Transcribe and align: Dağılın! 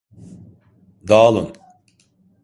Dağılın! 1.07 1.53